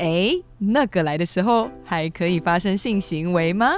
[0.00, 3.74] 哎，那个来的时候还可以发生性行为吗？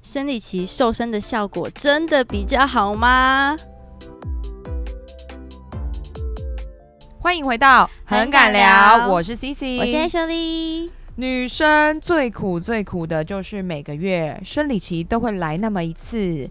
[0.00, 3.54] 生理期瘦身的效果真的比较好吗？
[7.20, 10.88] 欢迎回到很敢聊，我是 CC，我是 Ashley。
[11.16, 16.48] 女生最苦最苦的就是每个月生理期都会来那么一次。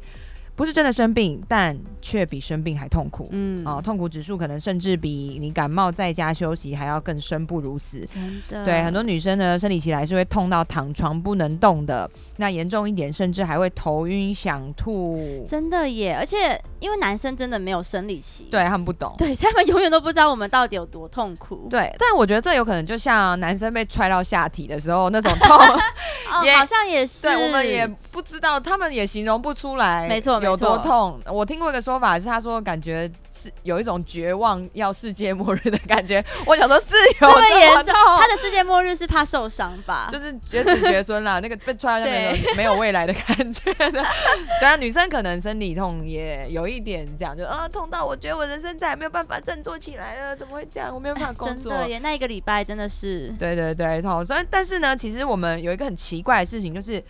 [0.61, 3.27] 不是真的生病，但却比生病还痛苦。
[3.31, 8.05] 嗯，哦，痛苦指数可能甚至比你感冒在家休息还要更生不如死。
[8.05, 12.07] 真的，对很多女生呢，生理期来是会痛到躺床不能动的。
[12.37, 15.43] 那严重一点，甚至还会头晕想吐。
[15.47, 16.15] 真的耶！
[16.15, 21.67] 而且因为男生真的没有生理期，对他们不懂，对他们永远都不知道我们到底有多痛苦。
[21.71, 25.57] 对，但我觉得这有可能就像男生被踹到下体的时候那种痛，
[26.45, 27.27] 也、 哦、 好像也是。
[27.27, 31.19] 对，我们也不知道，他们也形容不出来，没错，有多痛。
[31.25, 36.23] 我听过一个说法是，他说感觉是有一种绝望要世界末日的感觉。
[36.45, 40.07] 我想说是有这么严重，他的世界末日是怕受伤吧？
[40.11, 42.37] 就是绝子绝孙啦，那个被踹到下面。
[42.55, 43.91] 没有未来的感觉的，
[44.59, 50.93] 对啊，女生可能生理痛也有一点这样，就啊痛到我觉得我人生再也没有办法振作起来了，怎么会这样？
[50.93, 51.71] 我没有办法工作。
[51.71, 53.33] 真的耶，那一个礼拜真的是。
[53.39, 54.25] 对对对，痛。
[54.25, 57.01] 所以但是呢，其实我们有一个很奇怪的事情，就是。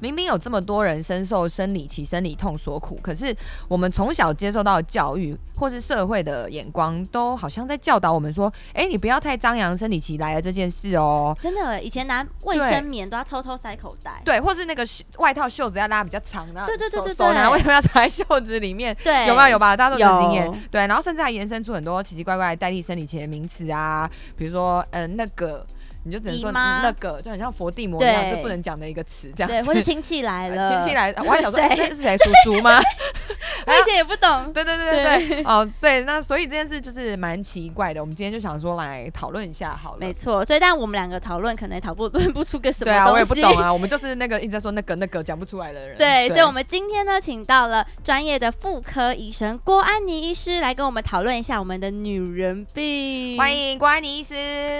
[0.00, 3.36] 明明有这么多人深受生理期生理痛所苦，可是
[3.68, 14.84] 我们从小接受到的教育或是社会的眼光，都好像在教导我们说：“哎、欸，你不要太张扬生理期来了这件事哦。”真的，以前拿卫生棉都要偷偷塞口袋，对，或是那个
[15.18, 18.96] 外套袖子要拉比较长的，对对对对对，为什么要藏在袖子里面？
[19.04, 19.76] 对，有没有有吧？
[19.76, 25.66] 大家都有经验，对，然后甚至还延伸出很多奇奇怪怪代替生理期的名词啊，比如说，嗯、呃，那个。
[26.04, 29.56] 你就只能说那个，就很像佛地魔一样，就不能讲的一个词，这样子。
[29.56, 32.16] 对，或者亲戚来了， 亲戚来，我还想说， 这是谁？
[32.18, 32.80] 叔叔吗？
[33.66, 34.52] 我以前也不懂。
[34.52, 35.42] 对对对对对。
[35.44, 38.00] 哦，对，那所以这件事就是蛮奇怪的。
[38.00, 39.98] 我们今天就想说来讨论一下，好了。
[40.00, 42.90] 没错，所以但我们两个讨论可能也讨论不出个什么。
[42.90, 43.70] 对啊，我也不懂啊。
[43.72, 45.98] 我们就是那个一直在说那个那个讲不出来的人。
[45.98, 53.36] 对，所以我们今天呢，请到了专业的妇科医生郭安妮医师来跟我们讨论一下我们的女人病。
[53.38, 54.34] 欢迎郭安妮医师。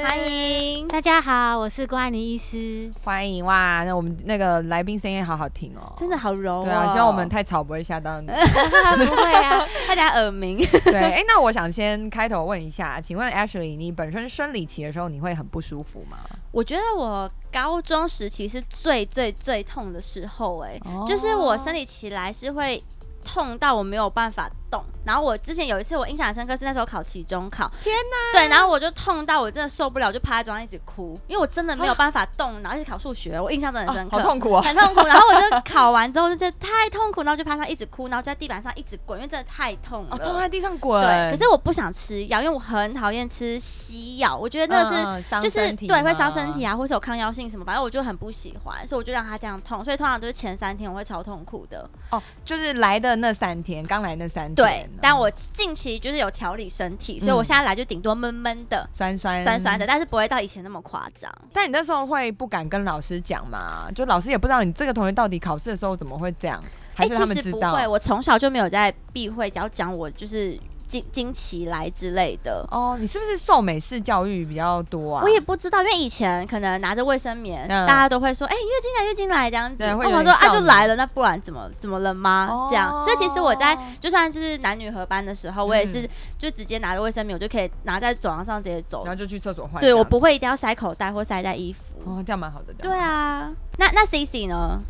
[0.08, 1.86] 欢迎，大家好，我是。
[1.86, 3.82] 郭安妮医师，欢迎哇！
[3.84, 6.62] 那我们那个来宾声音好好听哦，真的好柔哦。
[6.62, 8.26] 对啊，希望我们太吵不会吓到你。
[8.28, 10.58] 不会啊， 大家耳鸣。
[10.58, 16.18] 对，哎、欸，那我想先开头问一下，请问 Ashley，你本身生理期的时候你会很不舒服吗？
[16.52, 22.82] 我觉得我高中时期是最最最痛的时候，哎，就是我生理期来是会
[23.24, 24.84] 痛到我没有办法动。
[25.02, 28.38] 然后我之前有一次我印象很深刻，是那时候考期中考，天哪！
[28.38, 35.00] 对，然后我就痛到我真的受不了，就趴在桌上一直哭，因为我真的没有办法动，啊、然后一直考数学，我印象真的很深刻，哦、好痛苦啊，很痛苦。
[35.06, 41.02] 然后我就考完之后就觉得太痛苦，然后就趴上一直哭，然后就在地板上一直滚，因为真的太痛了，哦、痛在地上滚。
[41.02, 49.82] 对，可是我不想吃药，因为我很讨厌吃西药，我觉得那是、嗯、就是对会伤身体啊，或是有抗药性什么，反正我就很不喜欢，所以我就让他这样痛。
[49.82, 51.88] 所以通常都是前三天我会超痛苦的。
[52.10, 54.59] 哦，就是来的那三天，刚来那三天。
[54.62, 55.30] 对，但我。
[55.52, 61.32] 近期就是有调理身体，所以我现在来就顶多闷闷的、酸酸、酸酸的，但是不会到以前那么夸张。
[61.52, 63.90] 但你那时候会不敢跟老师讲吗？
[63.94, 66.62] 就老师也不知道你这个同学到底考试的时候怎么会这样，
[66.94, 67.40] 还是他们知道？
[67.40, 70.58] 欸，其实不会，我从小就没有在避讳，只要讲我就是。
[70.90, 75.22] 经经期来之类的哦，你是不是受美式教育比较多啊？
[75.22, 86.04] 我也不知道，因为以前可能拿着卫生棉，嗯、大家都会说：“哎、欸，月经来，月经来这样子。”我说：“啊，就来了，那不然怎么怎么了吗？”哦、这样，所以其实我在就算就是男女合班的时候，嗯、我也是
[86.36, 89.80] 就直接拿着卫生棉，我就可以拿在走廊上直接走，然后就去厕所换。
[89.80, 91.98] 对，我不会一定要塞口袋或塞在衣服。
[92.04, 92.74] 哦，这样蛮好的。
[92.74, 94.80] 对啊，那那 CC 呢？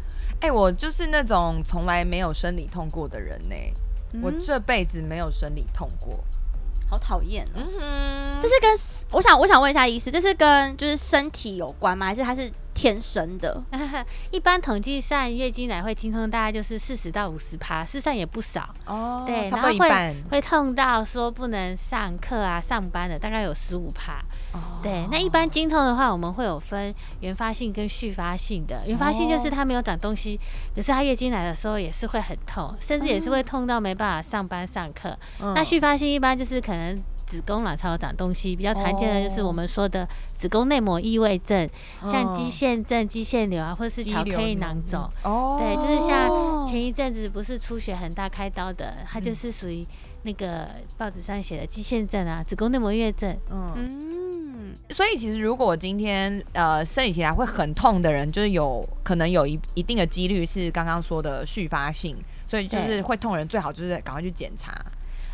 [0.42, 3.74] 哎、欸，我就是那种从来没有生理痛过的人呢、欸，
[4.12, 6.22] 嗯、我这辈子没有生理痛过。
[6.88, 8.70] 好讨厌、喔，嗯哼，这是跟
[9.12, 12.06] 我想我想问一下医师，这是跟就是身体有关吗？
[12.06, 12.50] 还是它是？
[12.80, 13.62] 天生的，
[14.32, 19.22] 一般统计上月经来会经痛，大概就是四十到五十趴，事实上也不少哦。
[19.26, 24.24] 对，然后会会痛到说不能上课啊、上班的，大概有十五趴。
[24.54, 28.80] 哦，对，那一般经痛的话，我们会有分原发性跟续发性的。
[28.86, 30.40] 原发性就是它没有长东西，
[30.74, 35.14] 可是它月经来的时候也是会很痛，甚至也是会痛到没办法上班上课。
[35.54, 36.98] 那续发性一般就是可能。
[37.30, 41.64] 子宫卵巢长东西比较常见的就是我们说的子宫内膜异位症，
[42.02, 45.08] 哦、像肌腺症、肌腺瘤啊，或者是巧克力囊肿。
[45.22, 49.86] 哦，对，就是像前一阵子不是出血很大开刀的，它就是属于
[50.24, 53.38] 那个报纸上写的肌腺症啊，子宫内膜异位症。
[53.48, 53.72] 嗯。
[53.76, 64.74] 嗯，所以其实如果今天呃生理期来会很痛的人，就是有可能有一一定的几率是刚刚说的续发性，所以就是会痛人最好就是赶快去检查。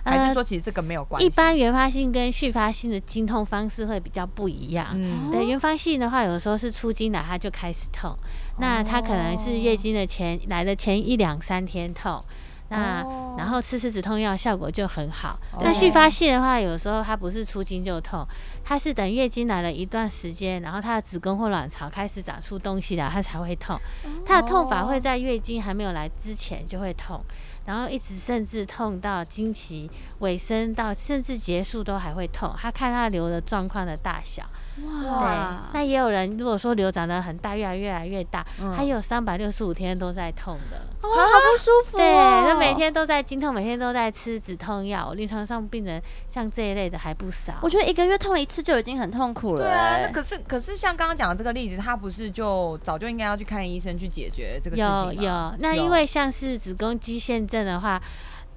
[0.06, 1.26] 还是说其实这个没有关系？
[1.26, 4.88] 一般原发性跟续发性的经痛方式会比较不一样。
[4.94, 8.16] 嗯，对，原发性的话，有时候是出经来它就开始痛，
[8.58, 12.24] 那它可能是月经的前来的前一两三天痛。
[12.68, 15.38] 那、哦、然后吃吃止痛药效果就很好。
[15.60, 18.26] 那续发性的话，有时候它不是出经就痛，
[18.64, 23.78] 它是等月经来了一段时间，然后它的子宫或卵巢开始长出东西了，它才会痛。
[24.24, 27.24] 它的痛法会在月经还没有来之前就会痛。
[27.66, 29.90] 然后一直甚至痛到经期
[30.20, 34.44] 尾声到甚至结束都还会痛，他看他流的状况的大小。
[34.84, 38.44] 哇，对，那也有人如果说瘤长得很大，越来越来越大，
[38.76, 42.00] 他有三百六十五天都在痛的，哦，好不舒服，哦。
[42.00, 42.12] 对，
[42.48, 45.14] 那每天都在经痛，每天都在吃止痛药。
[45.14, 47.54] 临床上病人像这一类的还不少。
[47.62, 49.62] 我觉得一个月痛一次就已经很痛苦了。
[49.62, 55.12] 对啊，那可是可是像刚刚讲的这个例子，他不是就早就应该要去看医生去解决这个事情吗？
[55.14, 58.00] 有有，那因为像是子宫肌腺症的话，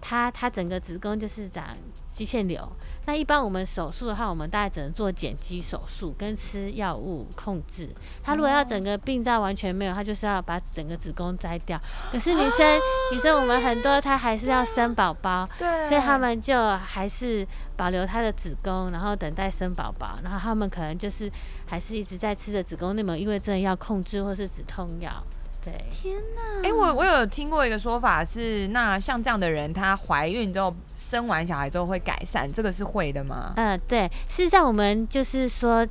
[0.02, 1.76] 它它整个子宫就是长
[2.06, 2.68] 肌腺瘤。
[3.06, 7.90] 那一般我们手术的话，我们大概只能做减肌手术跟吃药物控制。
[8.22, 11.80] 他如果要整个病灶完全没有，他就是要把整个子宫摘掉。
[12.12, 12.80] 可是女生，啊、
[13.12, 20.20] 女生我们很多她还是要生宝宝，对，所以他们就还是保留她的子宫，然后等待生宝宝。
[20.24, 21.32] 然后他们可能就是
[21.66, 25.24] 还是一直在吃着子宫内膜异位症要控制或是止痛药。
[25.64, 26.62] 对，天哪！
[26.64, 33.54] 哎、欸，我我有听过一个说法是，那像这样的人，她怀孕之后生完小孩之后会改善，这个是会的吗？
[33.56, 35.88] 嗯、呃，对，事实上我们就是说。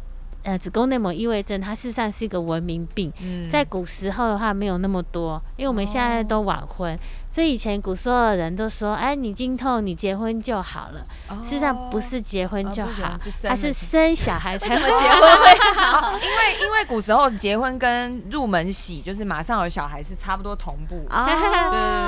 [0.49, 3.13] 呃，子宫内膜异位症，它事实上是一个文明病。
[3.21, 6.99] 嗯，在古时候的话，没有那么多，因为我们现在都晚婚，哦、
[7.29, 11.07] 所以以前古时候的人都说：“哎，你经痛，你结婚就好了。
[11.29, 16.13] 哦”事实上不是结婚就好，哦、是它是生小孩才能结 婚会好。
[16.25, 21.05] 因为因为古时候结婚跟入门喜，就是马上有小孩是差不多同步。
[21.11, 21.27] 哦，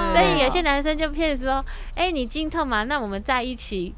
[0.09, 1.63] 对，所以有些男生就骗说
[1.95, 3.95] ：“哎，你经痛嘛，那我们在一起。”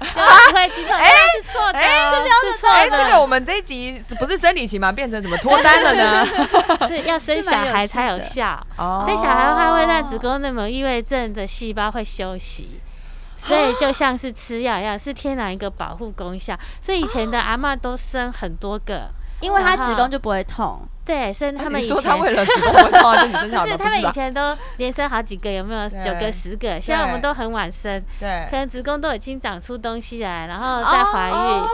[0.00, 2.10] 就不会经痛， 哎，是错的，哎，
[2.42, 2.74] 是错的。
[2.74, 4.90] 哎，这个我们这一集不是生理期吗？
[4.92, 6.26] 变成怎么脱单了呢？
[6.88, 8.58] 是要生小孩才有效。
[8.76, 12.80] 哦，生小孩的话会让子宫内膜异位症的细胞会休息，
[13.36, 16.58] 所以就像是吃药一样，是天然一个保护功效。
[16.80, 19.10] 所以以前的阿嬷都生很多个，
[19.42, 20.80] 因为她子宫就不会痛。
[21.04, 26.80] 对，所以他们以前，说他为了子宫会痛，就你生小孩，是他们以前都连生好几个，有没有九个、十个？
[26.80, 31.68] 现在我们都很晚生，对，可能子宫都已经长出东西来，然后再怀孕。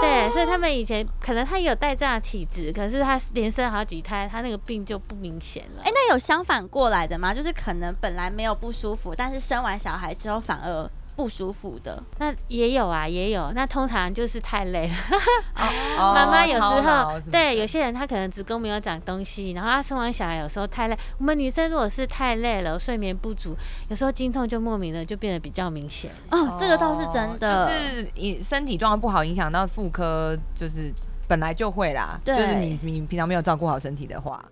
[0.00, 5.82] 对，所以他们以前可能他也有带这样的体质，可是他连生好几胎，他那个病就不明显了。
[5.84, 7.34] 哎，那有相反过来的吗？
[7.34, 10.90] 就是可能本来没有不舒服，但是生完小孩之后反而。
[11.14, 13.52] 不舒服的那也有啊，也有。
[13.52, 14.94] 那通常就是太累了。
[15.96, 20.98] 妈妈有时候对有些人，她可能子宫没有长东西，然后她生完小孩有时候太累。
[21.18, 23.54] 我们女生如果是太累了，睡眠不足，
[23.88, 26.10] 有时候经痛就莫名的就变得比较明显。
[26.30, 30.92] 哦，这个倒是真的，就是你身体状况不好，影响到妇科，就是
[31.28, 32.18] 本来就会啦。
[32.24, 34.42] 对，就是你你平常没有照顾好身体的话。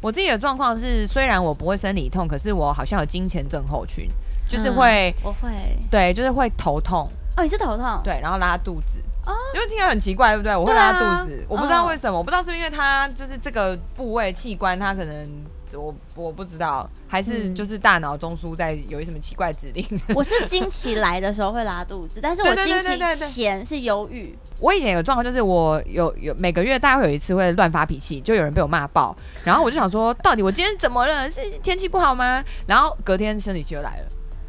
[0.00, 4.08] 我自己的状况是，虽然我不会生理痛，可是我好像有金钱症候群，
[4.48, 5.50] 就是会，我会，
[5.90, 7.10] 对，就是会头痛。
[7.36, 8.00] 哦，你是头痛？
[8.04, 8.98] 对，然后拉肚子。
[9.24, 10.54] 哦，因为听起来很奇怪，对不对？
[10.54, 15.28] 我会拉肚子，我不知道为什么，我不知道是不是因为它就是这个部位器官，它可能
[15.74, 19.84] 我我不知道，还是就是大脑中枢在有一什么奇怪指令。
[20.14, 24.36] 我是经期来的时候会拉肚子，但是我经期前是忧郁。
[24.58, 31.28] 我以前有个状况，就是我有有每个月大概会有一次会乱发脾气，就有人被我骂爆，然后我就想说，到底我今天怎么了？
[31.28, 32.42] 是天气不好吗？
[32.66, 34.06] 然后隔天生理期就来了，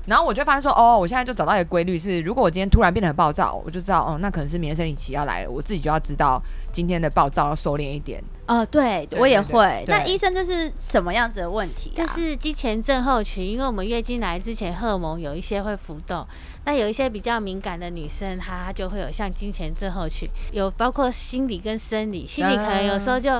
[0.08, 8.24] 然后我就发现说，哦，我现在就找到一个规律，是如果我今天突然变得很暴躁，我就知道，哦，那可能是明天生理期要来了，我自己就要知道今天的暴躁要收敛一点。
[8.48, 9.84] 哦，对，对我也会。
[9.88, 11.94] 那医生这是什么样子的问题啊？
[11.98, 16.26] 这是肌前症候群，因为我们月经来之前荷尔蒙有一些会浮动。
[16.68, 22.28] 那有一些比较敏感的女生，她就会有像金钱症候群，有包括心理跟生理。
[22.28, 23.36] 心理可能有时候就，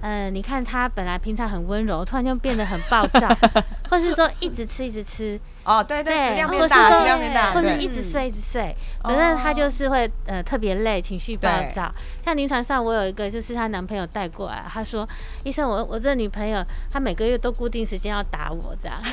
[0.00, 3.28] 嗯、呃，你看她本来平常很温柔，突然就变得很暴躁，
[3.88, 5.38] 或是说一直吃一直吃。
[5.62, 11.88] 哦，对对，食量变大，食量变大，或者一直睡一直睡，反正她就是会呃特别累，情绪暴躁。
[12.24, 15.08] 像临床上我有一个就是她男朋友带过来，她说
[15.44, 19.00] 医生，我我这女朋友她每个月都固定时间要打我这样。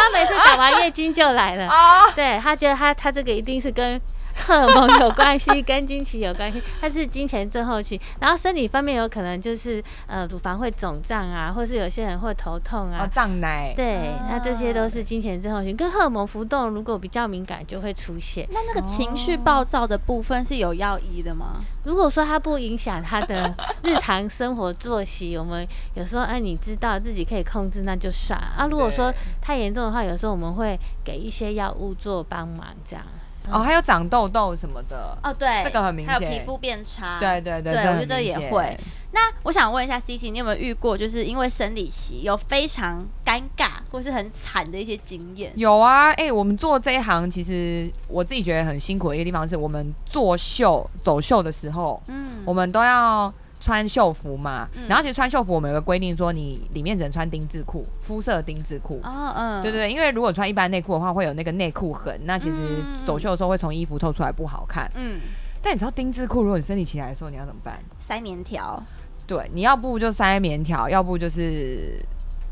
[0.00, 1.70] 他每次打完月经就来了。
[2.16, 4.00] 对，他觉得他他这个一定是跟。
[4.46, 8.00] 荷尔蒙有关系，跟经期有关系，它是经前症候群。
[8.18, 13.72] 然后身体方面有可能就是呃乳房会肿胀啊，或是有些人会头痛啊，胀奶。
[13.76, 18.48] 对，那这些都是经前症候群，跟荷尔蒙浮动如果比较敏感就会出现。
[18.50, 21.52] 那那个情绪暴躁的部分是有药医的吗？
[21.84, 28.66] 如果说它不影响他的日常生活作息，我们有时候哎你知道自己可以控制，那就算啊。
[28.70, 33.04] 如果说太严重的话，有时候我们会给一些药物做帮忙这样。
[33.48, 38.76] 哦，还有长痘痘什么的哦，对，这个很明显，还有皮肤变差，对对对，对，我觉得也会。
[39.12, 45.52] 那我想问一下 CC，你有没有遇过就是因为生理期有非常尴尬或是很惨的一些经验？
[45.56, 53.32] 有啊，哎、欸，我们做这一行，其实我自己觉得很辛苦的一个地方是，我们做秀走秀的时候，嗯，我们都要。
[53.60, 58.98] 穿秀服嘛，嗯、然后其实穿秀服我们有个规定，说你里面只能穿丁字裤，肤色丁字裤。
[59.04, 64.90] 哦，嗯，对对对，因为如果穿一般内裤的话，会有那个内裤痕，那其实走秀的时候会从衣服透出来不好看。
[64.94, 65.20] 嗯，
[65.60, 67.78] 但你知道丁字裤，如果你生理期来的时候，你要怎么办？
[67.98, 68.82] 塞棉条。
[69.26, 72.02] 对，你要不就塞棉条，要不就是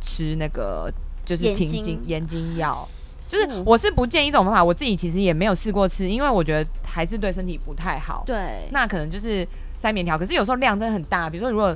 [0.03, 0.93] 吃那个
[1.25, 2.87] 就是停经延经药。
[3.29, 8.23] 就是我是不建议这种方法，我自己其实也没有试过吃，因为我觉得还是对身体不太好。
[8.27, 9.49] 对，那可能就是。
[9.79, 11.31] 塞棉条，可是有时候量真的很大。
[11.31, 11.75] 比如说，如果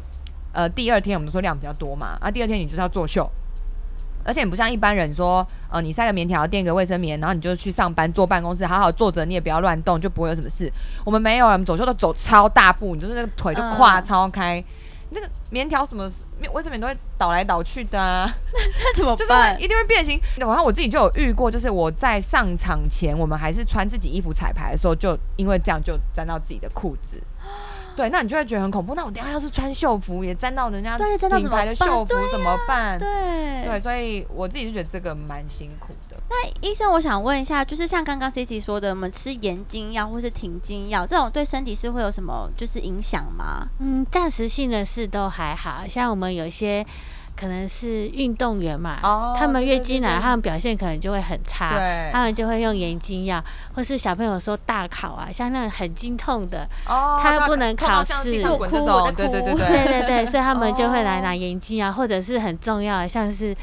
[0.53, 3.27] 呃第二天我们说量比较多嘛，啊第二天你就是要作秀，
[4.25, 10.71] 而且你不像一般人说，呃你塞个棉条垫个卫生棉，然后你就去上班坐办公室好好坐着，你也不要乱动，就不会有什么事。
[11.05, 14.65] 我们没有，我们走秀都走超大步，你就是那个腿都跨超开，嗯、
[15.11, 16.11] 那个棉条什么
[16.53, 19.55] 卫生棉都会倒来倒去的啊，那怎么办？
[19.55, 20.21] 就是一定会变形。
[20.37, 27.17] 然后我自己就有遇过，就是我在上场前，我们还是穿自己衣服彩排的时候，就因为这样就沾到自己的裤子。
[27.97, 28.95] 对，那你就会觉得很恐怖。
[28.95, 32.99] 那我等下要是穿秀服也沾到人家品牌的秀服怎么办？
[32.99, 36.17] 对对，对，所以我自己就觉得这个蛮辛苦的。
[36.29, 43.69] 那医生，我想问一下，就是像刚刚 Cici 说的，我们吃延经药或是停经药，这种对身体是会有什么就是影响吗？
[43.79, 46.85] 嗯，暂时性的事都还好，像我们有些。
[47.37, 51.71] 可能是运动员嘛，oh, 他们月经来，他们表现可能就会很差，
[52.13, 53.43] 他们就会用眼睛药，
[53.75, 59.85] 或是小朋友说大考啊，像那种很经痛的，oh, 他不能考试，我哭我的哭，对对对，对。
[59.85, 63.55] 对 对，所以他们就会来拿眼睛药，或者是很重要的，像是。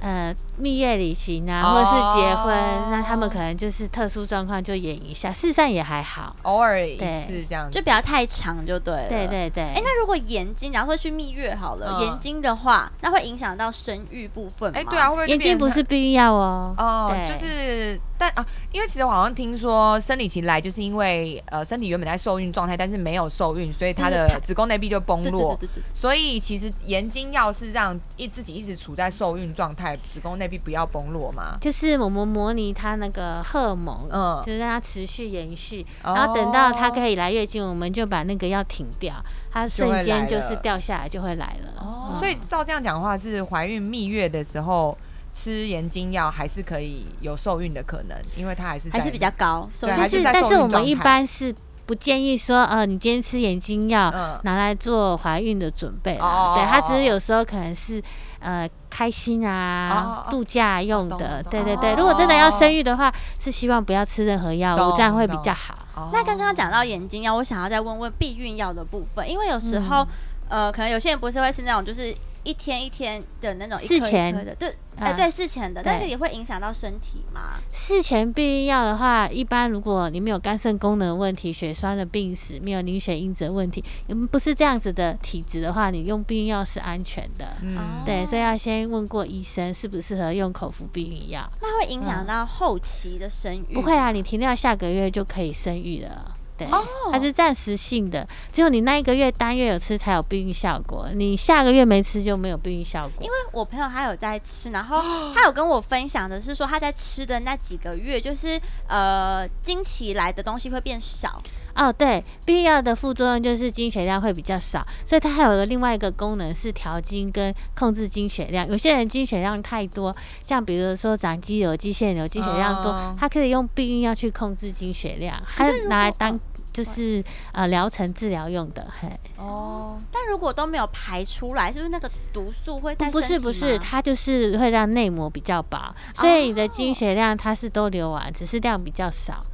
[0.00, 9.08] 呃，蜜月旅行啊，或者是结婚，哦、那他们可能就是特殊状况就演一下，事实上也还好，偶尔一次这样子，就不要太长就对了。
[9.08, 9.62] 对对对。
[9.64, 14.78] 哎、欸，那如果延经，假如说去蜜月好了，延经、嗯、的话，那会影响到生育部分吗？
[14.78, 16.74] 哎、欸，对啊，会不会延经不是避孕药哦？
[16.76, 18.00] 哦，就是。
[18.20, 25.54] 但啊，因为其实我好像听说生理期来就是因为呃身体原本在受孕状态，但是没有受孕，所以它的子宫内壁就崩落。
[25.54, 25.82] 对对对对对。
[25.94, 31.58] 所以其实延经药是让一自己一直处在受孕状态，子宫内壁不要崩落嘛。
[31.60, 39.14] 就是我们模拟它那个荷尔蒙，嗯，就是让它持续延续，然后等到它可以来月经，我们就把那个药停掉，
[39.52, 41.80] 它瞬间就是掉下来就会来了。
[41.80, 44.96] 哦，所以照这样讲的话，是怀孕蜜月的时候。
[45.30, 49.68] 吃延经药还是可以有受孕的可能，因为它还是还是比较高。
[49.78, 51.54] 对，但是但是我们一般是
[51.88, 56.18] 不建议说，呃，你今天吃眼睛药拿来做怀孕的准备。
[56.18, 58.00] 哦，对，它只是有时候可能是
[58.40, 61.42] 呃开心啊、度假用的。
[61.44, 65.78] 对对对，如果真的要生育的话，是希望不要吃任何药物，这样会比较好。
[66.12, 70.06] 那刚刚讲到眼睛药，我想要再问问避孕药的部分，因为有时候
[70.48, 72.14] 呃，可能有些人不是会是那种就是。
[72.44, 77.58] 一天一天的那种一颗一颗的，对，哎，对，事前的，但是也会影响到身体嘛？
[77.72, 83.84] 事前避孕药的话，一般如果你没有肝肾功能问题、血栓的病史、没有凝血因子的问题，
[84.30, 87.44] 不是这样子的体质的话，你用避孕药是安全的。
[87.60, 87.76] 嗯，
[88.06, 91.46] 对，所以要先问过医生适不适合用口服避孕药。
[91.60, 93.74] 那会影响到后期的生育？
[93.74, 96.37] 不会啊，你停掉下个月就可以生育了。
[96.58, 96.66] 对，
[97.12, 103.24] 它是暂时性的，只有你那一个月单月有吃才有避孕效果，你下个月没吃就没有避孕效果。
[103.24, 105.00] 因为我朋友他有在吃，然后
[105.32, 111.40] 他有跟我分享的是说他在吃的那几个月，就是呃经期来的东西会变少。
[111.74, 118.66] 哦，对，避孕药的副作用就是经血量会比较少，所以它还有个另外一个功能是调经跟控制经血量。
[118.66, 126.36] 有些人经血量太多，像比如说长肌瘤、肌腺瘤，经血量多，它可以用避孕药去控制经血量，它是拿来当
[126.78, 128.86] 就是呃疗程治疗用的。
[129.00, 133.10] 嘿，哦，但如果都没有排出来，是不是那个毒素会在？
[133.10, 139.44] 不是不是，它就是会让内膜比较薄，所以你的经血量它是都流完，只是量比较少。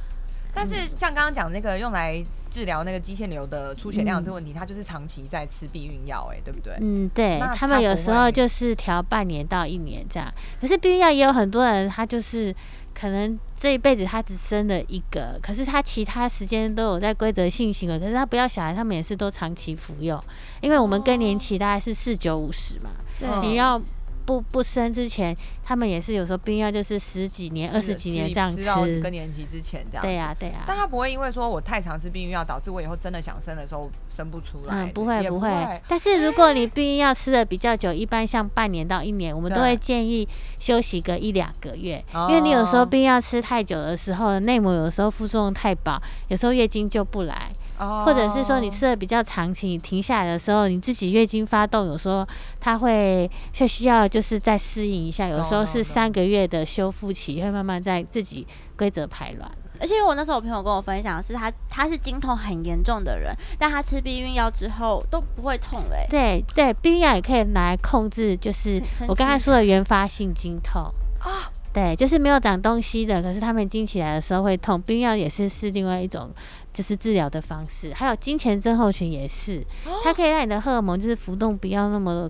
[0.53, 6.77] 但是像刚刚讲那个用来治疗那个肌腺瘤的出血量这个问题，它就是长期在吃避孕药，哎，对不对？
[6.79, 10.31] 嗯，对他们有时候就是调半年到一年这样。
[10.61, 12.55] 可是避孕药也有很多人，他就是
[12.97, 20.19] 可能这一辈子他只生了一个，可是他其他时间都有在规则性行为，可是他不要小孩，他们也是都长期服用，
[20.61, 23.79] 因为我们更年期大概是四九五十嘛，对，你要。
[24.25, 30.03] 不不生之前，他们也是有时候避孕药就是十几年、二十几年这样吃，吃更年期之前这样。
[30.03, 30.65] 对呀、啊，对呀、啊。
[30.67, 34.85] 但他不会因为说我太常吃避孕药，导致我以后真的想生的时候生不出来。
[34.85, 35.81] 嗯，不会不会，不会。
[35.87, 40.27] 但是如果你避孕药吃的比较久，一般像半年到一年，我们都会建议
[40.57, 47.51] 休息个一两个月，因为你有时候避孕药吃太久的时候，内膜有时候副作用太饱，有时候月经就不来。
[47.77, 52.27] 或者是说你吃的比较长期，你停下来的时候，你自己月经发动，有时候
[52.59, 59.51] 它会会需要就是再适应一下，有时候是三个月的修复期，会慢慢在自己规则排卵。
[59.77, 66.07] 而且我那时候我朋友跟我分享的是他他是经痛很严重的人，但他吃避孕药之后都不会痛嘞、欸。
[66.09, 70.81] 对对，避孕药也可以拿来控制，就是我刚才说的原发性经痛
[71.19, 71.51] 啊。
[71.75, 76.31] 对，就是没有长东西的，可是他们经起来的时候会痛，避孕药也是是另外一种。
[76.75, 79.65] 就是治疗的方式，还有金钱症候群也是，
[80.03, 82.29] 它可以让你的荷尔蒙就是浮动不要那么，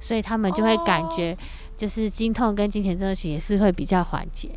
[0.00, 1.36] 所以他们就会感觉
[1.76, 4.48] 就是经痛跟金钱症候群也是会比较缓解。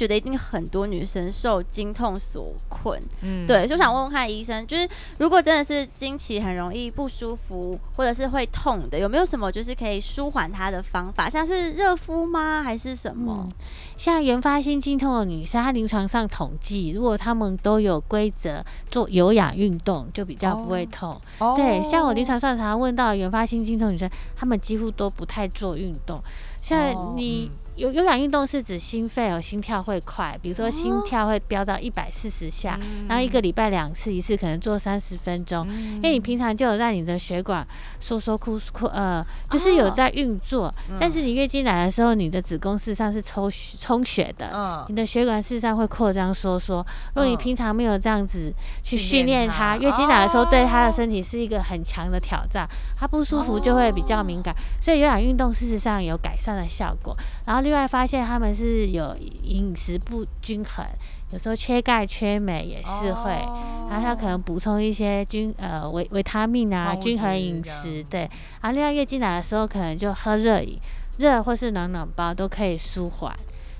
[0.00, 4.88] 觉得一定很多女生受经痛所困，嗯，对，就想问问看医生，就是
[5.18, 11.28] 如果真的是经期很容易不舒服，或者是会痛的，有没有什么就是可以舒缓它的方法？
[11.28, 12.62] 像是热敷吗？
[12.62, 13.46] 还是什么？
[13.46, 13.52] 嗯、
[13.98, 21.20] 像原发性经痛的女生，她临床上统计，如果她们都有规则做有氧运动，就比较不会痛。
[21.40, 26.22] 哦、对，像我临床上常常问到原发性经痛女生，她们几乎都不太做运动。
[26.62, 27.50] 像你。
[27.76, 37.66] 有有氧运动是指心肺哦，心跳会快，比如说心跳会飙到一百四十下，哦、然后一个礼拜两次，一次可能做三十分钟，嗯、因为你平常就有让你的血管
[37.98, 40.66] 收缩扩扩呃，就是有在运作。
[40.66, 46.84] 哦、但是你月经来的时候，你的子宫事实上是抽充血的，哦、你的血管事实上会扩张收缩。
[47.14, 54.54] 如果你平常没有这样子去训练它，月经来的时候对它的身体是一个很强的挑战，它不舒服就会比较敏感。
[54.82, 57.59] 所以有氧运动事实上有改善的效果，然后。
[57.60, 60.84] 另外发现他们是有饮食不均衡，
[61.30, 68.20] 有时候缺钙缺镁也是会，哦、然后他可能补充一些均呃维维他命啊，均衡饮食对。
[68.60, 70.78] 然后另外月经来的时候可能就喝热饮，
[71.18, 73.34] 热或是暖暖包都可以舒缓。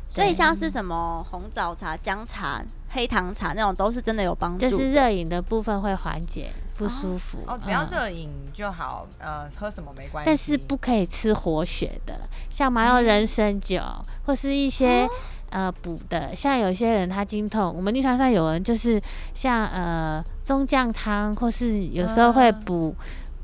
[0.09, 4.69] 所以像是什么红枣茶、姜茶、黑糖茶那种都是真的有帮助。
[4.69, 6.51] 就是热饮的部分会缓解
[6.81, 10.27] 不舒服哦，哦，只要热饮就好，呃，喝什么没关系。
[10.27, 15.11] 但是不可以吃活血的，像麻油人参酒，嗯、或是一些、哦、
[15.51, 18.99] 呃补的，像有些人他经痛，我们临床上有人就是
[19.35, 22.97] 像呃中将汤，或是有时候会补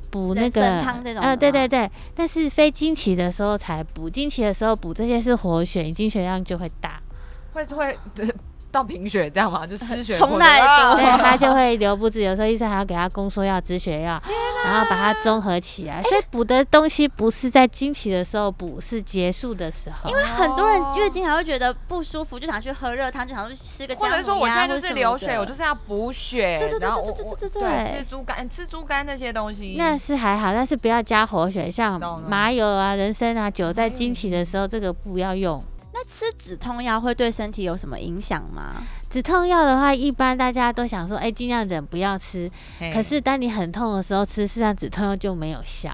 [0.08, 7.02] 补、嗯、那个汤这种，呃对对对，但是非经期的时候才补，经期的时候补这些是活血，你经血量就会大，
[7.52, 8.34] 会会对。
[8.76, 12.20] 到贫血这样嘛，就失血过太多，对，他就会流不止。
[12.20, 14.20] 有时候医生还要给他宫缩药、止血药，
[14.64, 16.02] 然后把它综合起来。
[16.02, 20.10] 所以补的东西不是在经期的时候补，是结束的时候。
[20.10, 35.62] 因为很多人月经常会觉得不舒服，就想去喝热汤，就想去吃个或者说我现在就是流血，我就是要补血，对对对对对对对，吃猪肝、吃猪肝那些东西那是还好，但是不要加活血，像麻油啊、人参啊、酒，在经期的时候这个不要用。
[35.98, 38.82] 那吃止痛药会对身体有什么影响吗？
[39.08, 42.50] 止痛药的话，一般大家都想说，哎、欸，尽量忍不要吃。
[42.92, 45.90] 可是当你很痛的时候吃，事实上止痛药就没有效。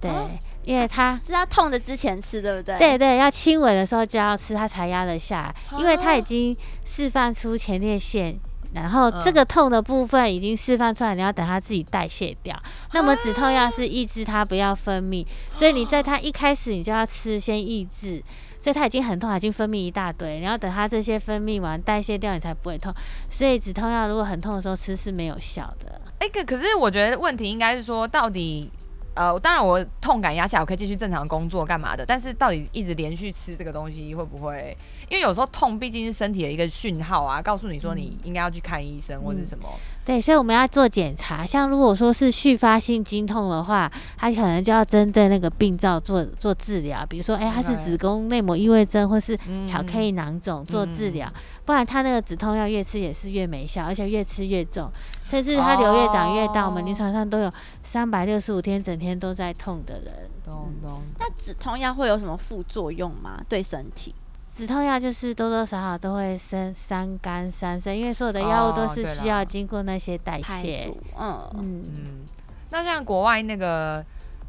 [0.00, 0.28] 对，哦、
[0.64, 2.76] 因为它是要痛的之前吃，对不对？
[2.76, 5.54] 对对，要轻微的时候就要吃，它才压得下来。
[5.70, 8.36] 哦、因为它已经释放出前列腺，
[8.72, 12.56] 然后这个痛的部分已经释放出来，你要等它自己代谢掉。
[12.56, 12.60] 哦、
[12.94, 18.20] 那么止痛药是抑制它不要分泌，所以你在它一开始你就要吃，先抑制。
[18.60, 22.94] 所以它已经很痛，已经分泌一大堆，你要等它这些分泌完代谢掉，你才不会痛。
[23.30, 26.00] 所以止痛药如果很痛的时候吃是没有效的。
[26.18, 28.70] 哎、欸，可可是我觉得问题应该是说，到底
[29.14, 34.76] 呃，当然我痛感压下，我可以继续正常工作干嘛的，但是到底一直连续吃这个东西会不会？
[35.08, 39.66] 因为有时候痛毕竟是身体的一个讯号啊，告诉你说你应该要去看医生或者什么。
[39.72, 41.44] 嗯对，所以我们要做检查。
[41.46, 47.04] 像如果说是续发性经痛的话，它可能就要针对那个病灶做做治疗。
[47.06, 51.32] 比如说，哎，它是子宫内膜异位症或是巧克力囊肿做治疗，
[51.64, 54.90] 不然它那个止痛药越吃也是越没效，而且越吃越重，
[55.26, 56.66] 甚至它瘤越长越大。
[56.66, 60.30] 我们临床上都有三百六十五天整天都在痛的人。
[60.44, 61.02] 懂懂。
[61.18, 63.40] 那止痛药会有什么副作用吗？
[63.48, 64.14] 对身体？
[64.54, 70.92] 止痛药就是多多少少都会生伤肝伤肾，因为所有的药物都是需要经过那些代谢。
[71.18, 72.26] 嗯嗯嗯。
[72.70, 74.04] 那像国外那个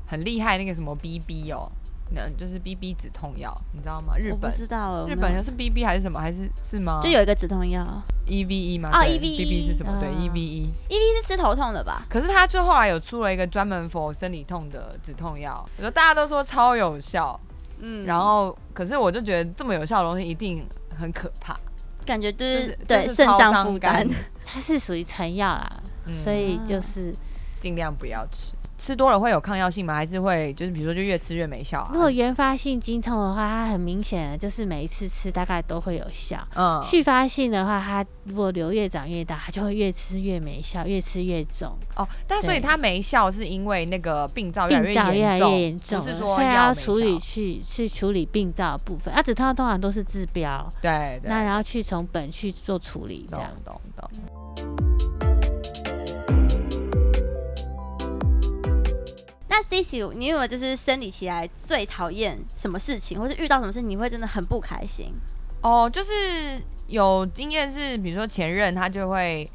[0.08, 1.72] 很厉害那个什么 BB 哦，
[2.14, 4.18] 那就是 BB 止痛药，你知道吗？
[4.18, 6.20] 日本不知道，日本是 BB 还是什么？
[6.20, 7.00] 还是是吗？
[7.02, 8.90] 就有一个止痛药 EVE 吗？
[8.92, 9.98] 哦，EVE BB 是什么？
[10.00, 12.06] 对，EVE，EVE 是吃头痛的吧？
[12.10, 17.40] 可是它就后来有出了一个专门 for 生理痛的止痛药，我觉得大家都说超有效。
[17.82, 20.66] 嗯，然后可是我就觉得这么有效的东西一定
[20.98, 21.60] 很可怕，
[22.06, 24.08] 感觉就是对肾脏负担，
[24.46, 27.14] 它是属于成药啦，所以就是
[27.60, 28.54] 尽量不要吃。
[28.82, 29.94] 吃多了会有抗药性吗？
[29.94, 31.92] 还是会就是比如说就越吃越没效啊？
[31.94, 36.40] 如果原发性经痛的话，它很明显的就是每一次吃大概都会有效。
[36.56, 41.78] 嗯，续发性的话，它如果瘤越长越大，它就会越吃越没效，越吃越重。
[41.96, 49.14] 哦，但所以它没效是因为那个病灶越来越严重，不是说所以要处理去去处理病灶的部分。
[49.14, 53.52] 啊，止痛通常都是治标，对，对，那然后去从本去做处理，这样。
[53.64, 54.10] 懂懂
[54.58, 54.91] 懂。
[59.54, 65.14] 那 Sissi，你有没有就是生理期来最讨厌什么事情，或是遇到什么事你会真的很不开心？
[65.62, 66.14] 哦，就是
[66.88, 69.52] 有经验是，比如说前任他就会，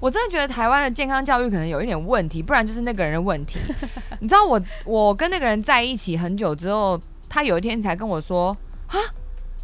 [0.00, 3.60] 我真的觉得台湾的健康教育可能有一点问题，不然就是那个人的问题。
[4.18, 8.48] 你知道我我跟那个人在一起很久之后，他有一天才跟我说
[8.88, 8.98] 啊，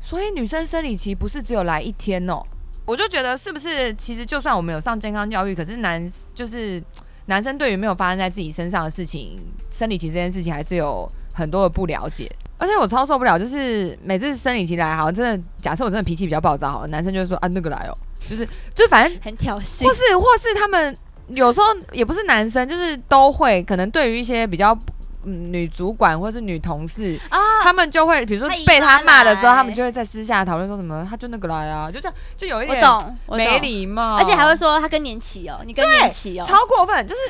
[0.00, 2.40] 所以女生生理期不是只有来一天哦。
[2.86, 6.80] 我就觉得是不是其实就算我们有上健康教育，可是男就是。
[7.26, 20.96] 男生对于没有发生在自己身上的事情，生理期这件事情还是有很多的不了解，而且我超受不了，就是每次生理期来，好像真的，假设我真的脾气比较暴躁，好了，男生就会说啊那个来哦，就是就反正很挑衅，或是或是他们
[21.28, 24.78] 有时候也不是男生，就是都会可能对于一些比较。
[25.24, 32.82] 嗯，女主管或是女同事啊，他们就会，比如说被他骂的时候，他们就会在私下讨论说什么，他就那个来啊，就这样，就有一点
[33.28, 37.20] 没礼貌，而且还会说他更年期哦，你更年期哦，超过分，就是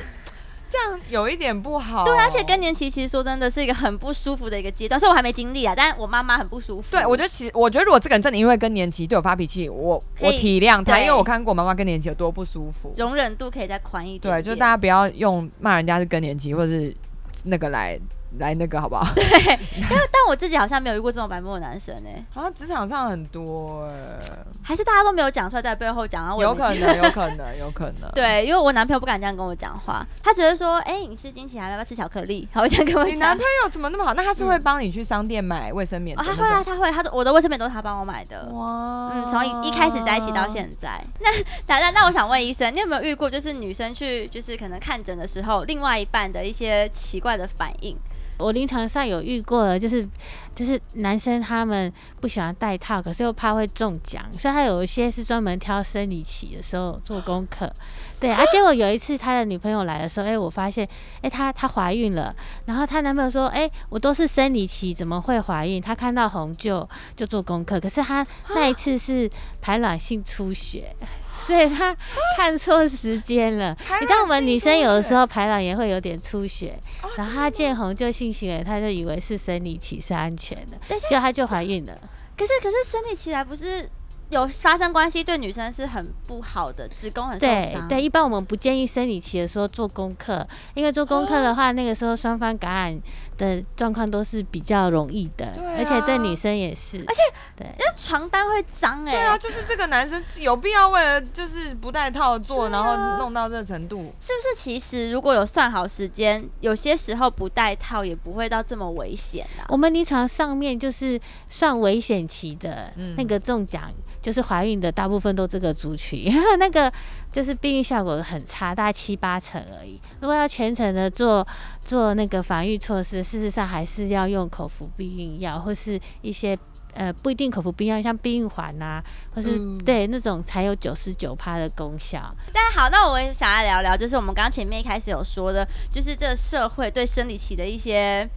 [0.71, 2.03] 这样，有一点不好。
[2.03, 6.97] 对，而且更年期其实说真的是一个很不舒服的一个阶段，所以我还没经历啊，但我妈妈很不舒服。
[6.97, 14.35] 对，我觉得其实我觉得如果这个人真的因为更年期对我发脾气，我我体谅他，因为我看过我妈妈更年期有多不舒服，容忍度可以再宽一点。
[14.35, 16.97] 对，就是大家不要用骂人家是更年期或者是
[17.45, 17.99] 那个来。
[18.39, 19.07] 来那个好不好？
[19.15, 22.25] 对，但但我自己好像没有遇过这种白目的男生呢、欸。
[22.33, 23.93] 好像职场上很多哎、
[24.23, 26.35] 欸，还是大家都没有讲出来，在背后讲啊？
[26.39, 28.11] 有可能，有可能，有可能。
[28.15, 33.15] 对，因为我男朋友不敢这样跟我讲话，他只是说：“哎、欸，你是经期来要不要吃巧克力？”他会这样跟我讲。
[33.15, 34.15] 你男朋友怎么那么好？
[34.15, 36.21] 那他是会帮你去商店买卫生棉、嗯？
[36.21, 38.49] 哦，他会啊，他会，他的我的卫生棉都是他帮我买的。
[38.53, 41.01] 哇，嗯，从一一开始在一起到现在。
[41.21, 41.31] 那
[41.67, 47.97] 那那，那我想问医生，你有没有遇过就是女生去就是可能看诊的时候，另外一半的一些奇怪的反应？
[48.39, 50.07] 我临床上有遇过了，就是
[50.55, 57.73] 就是男生他们不喜欢戴套，可是又怕会中奖，所以他有一些是专门挑生理期的时候做功课。
[58.21, 62.35] 对啊，结果有一次他的女朋友来的时候，哎、欸，我发现，哎、欸，她她怀孕了，
[62.67, 65.83] 然后她男朋友说，哎、欸，我都是生理期，怎么会怀孕？
[65.83, 69.29] 他看到红就就做功课，可是他那一次是
[69.61, 70.95] 排卵性出血。
[71.43, 71.95] 所以他
[72.37, 76.79] 看错时间了， 你知道我们女生有的时候排卵也会有点出血，
[77.17, 81.99] 然后她见红就性行为，她就以为是生理期是安全的，结果他就怀孕了。
[82.37, 83.89] 可是可是生理期来不是
[84.33, 87.87] 有发生关系，对女生是很不好的，子宫很受伤。
[87.87, 93.03] 对对，一般我们不建议生理期的时候做功课，因为做功课的话，那个时候双方感染
[93.37, 97.21] 的状况都是比较容易的，啊、而且对女生也是，而且
[97.55, 99.19] 对，因为床单会脏哎、欸。
[99.19, 104.63] 对啊，就是这个男生有必要为了就是不戴套做，啊、然后弄到这个程度，是不是？
[104.63, 109.67] 其实如果有算好时间，有些时候不戴套也不会到这么危险啊。
[109.69, 113.93] 我们临床上面就是算危险期的那个中奖，
[114.23, 116.91] 就是怀孕的大部分都这个族群，嗯、 那个
[117.33, 120.01] 就是避孕效果很差，大概七八成而已。
[120.21, 121.47] 如果要全程的做
[121.85, 123.21] 做那个防御措施。
[123.33, 126.59] 事实上，还是要用口服避孕药，或是一些
[126.93, 129.03] 呃不一定口服避孕药，像避孕环呐，
[129.35, 132.35] 或是、嗯、对那种才有九十九趴的功效。
[132.53, 138.29] 但好，那我们想要聊聊，就是我们刚前面一开始有说的，就是这个社会对生理期的一些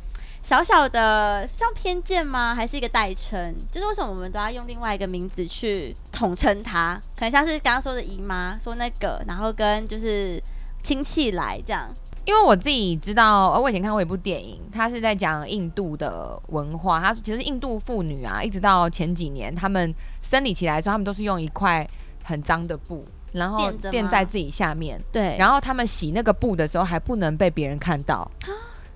[0.45, 2.53] 小小的像偏见吗？
[2.53, 3.55] 还是一个代称？
[3.71, 7.01] 就是为什么我们都要用另外一个名字去统称它？
[7.15, 10.39] 可能像是刚刚说的姨妈说那个，然后跟就是
[10.84, 11.89] 亲戚来这样。
[12.25, 16.99] 因为我自己知道，我以前看过一部电影，它是在讲印度的文化。
[16.99, 21.88] 它其实印度妇女啊，一直到前几年，她们生理期来的时候，她们都是用一块
[22.23, 25.01] 很脏的布，然后垫在自己下面。
[25.12, 25.36] 对。
[25.39, 28.29] 然后她们洗那个布的时候，还不能被别人看到。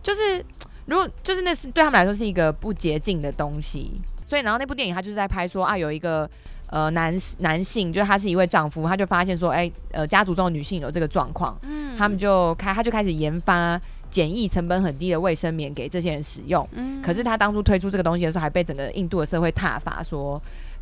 [0.01, 0.43] 就是
[0.89, 4.01] 如果就是那是对他们来说是一个不洁净的东西。
[4.25, 6.29] 所以然后那部电影他就是在拍说啊，有一个
[6.67, 16.67] 呃男男性，就是他是一位丈夫，他就发现说，哎、欸，呃家族中的女性有这个状况，嗯，他们就开他就开始研发简易、成本很低的卫生棉给这些人使用。
[16.73, 20.39] 嗯，可是他当初推出这个东西的时候，还被整个印度的社会挞伐，说，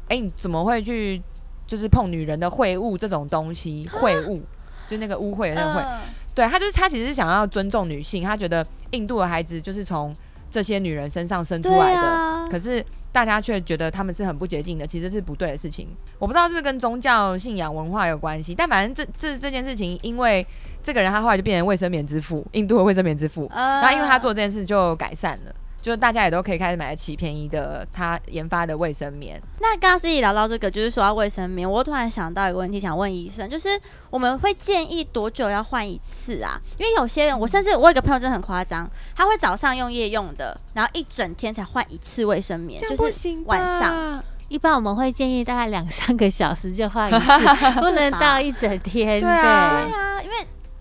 [0.10, 1.22] 哎、欸，你怎么会去
[1.66, 3.90] 就是碰女人的秽物这种东西？
[3.94, 4.42] 秽物，
[4.90, 5.84] 就那个污秽的那个秽。
[5.84, 6.00] 呃
[6.38, 10.16] 对，他就是他其实是想要尊重女性，他觉得印度的孩子就是从
[10.52, 15.88] 这些女人身上生出来的，啊、可是大家却觉得他们是很不洁净的，其实是不对的事情。
[16.20, 20.46] 我不知道是不是跟宗教信仰文化有关系，但反正这这这件事情，因为
[20.84, 25.52] 这个人他后来就变成卫生棉之父，印度的卫生棉之父，呃、然后因为他做这件事就改善了。
[25.82, 29.42] 就是大家也都可以开始买得起便宜的他研发的卫生棉。
[29.60, 33.70] 那刚刚自己聊到这个，就是说到卫生棉，我突然想到一个问题，想问医生，就是
[34.10, 36.60] 我们会建议多久要换一次啊？
[36.78, 44.24] 因为有些人，我甚至我有一个朋友真的很夸张，他会早上用夜用的，然后一整天才换一次卫生棉，就是晚上。
[44.50, 47.46] 一般我们会建议大概两三个小时就换一次，
[47.82, 49.20] 不能到一整天。
[49.20, 50.36] 对啊，对啊，因为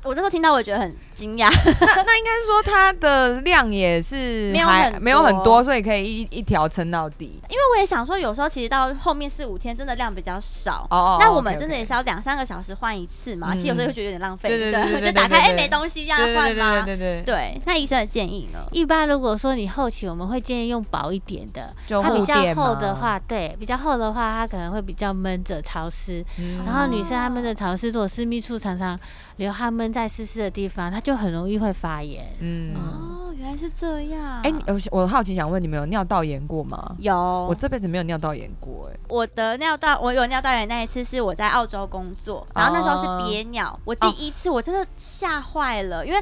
[0.06, 0.94] 我那时候听到，我觉得很。
[1.16, 7.40] 惊讶，那那应该是说它的量也是没有很没有很多，所以可以一一条撑到底。
[7.48, 13.54] 因为我也想说，有时候其实到后面四五天真的量比较少，哦，那我们真的也是要两三个小时换一次嘛。
[13.54, 16.82] 其实有时候会觉得有点浪费，对对对，就打开哎没东西要换吗？
[16.82, 17.58] 对对对。
[17.64, 18.58] 那医生的建议呢？
[18.70, 26.22] 一般如果说你后期，我们会建议用薄一点的，它比较厚的话，对，比较厚的话，它可能会比较闷着潮湿。
[26.66, 29.00] 然后女生她闷着潮湿，如果私密处常常
[29.36, 32.34] 流汗闷在湿湿的地方，它就很容易会发炎。
[32.40, 34.40] 嗯，哦，原来是这样。
[34.42, 36.96] 哎、欸，我我好奇想问你们有尿道炎过吗？
[36.98, 37.14] 有，
[37.48, 38.90] 我这辈子没有尿道炎过。
[38.90, 46.20] 哎，我的尿道，我有尿道炎那一次是我在澳洲工作，然后那时候是憋尿，哦、我第一次我真的吓坏了，因为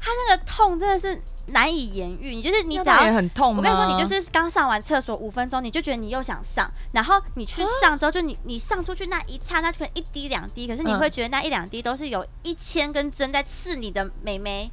[0.00, 1.20] 它那个痛真的是。
[1.48, 14.70] 难以言喻，你就是你只要很痛，我跟你说，你就是刚上完厕所五分钟，你就觉得你又想上，然后你去上之后，就你你上出去那一刹那，可能一滴两滴，可是你会觉得那一两滴都是有一千根针在刺你的美眉，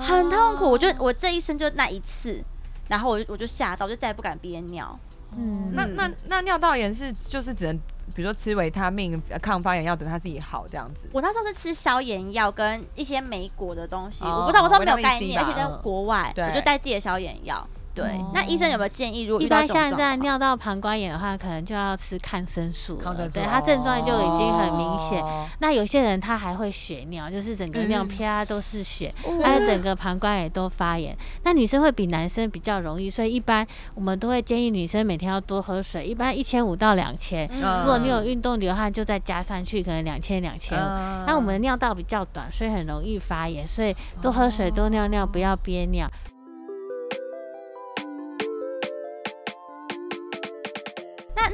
[0.00, 0.70] 很痛苦。
[0.70, 2.42] 我就我这一生就那一次，
[2.88, 4.98] 然后我就我就吓到，我就再也不敢憋尿。
[5.36, 7.78] 嗯，那那那尿道炎是就是只能。
[8.14, 11.08] 比如说吃维他命、抗发炎药，等他自己好这样子。
[11.12, 17.66] 我那时候是吃消炎药跟一些莓果的东西，哦、我不知道我说没有概念，而且在国外，嗯、我就带自己的消炎药。
[17.98, 19.24] 对，哦、那医生有没有建议？
[19.24, 23.28] 如果遇到一般像这样尿道膀胱炎的话，可能就要吃抗生素了。
[23.28, 25.20] 对，它症状就已经很明显。
[25.20, 31.16] 哦、那有些人他还会血尿，就是整个尿啪都是血，还有、嗯、整个膀胱也都发炎。
[31.42, 37.48] 那女生会比男生比较容易，所以一般我们都会建议女生每天要多喝水，一般一千五到两千。
[37.48, 40.86] 如果你有运动流汗，就再加上去，可能两千两千五。
[41.26, 46.08] 那我们的尿道比较短，所以很容易发炎，所以多喝水，多尿尿，不要憋尿。